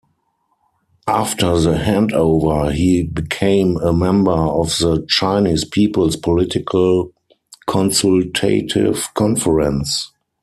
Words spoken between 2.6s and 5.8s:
he became a member of the Chinese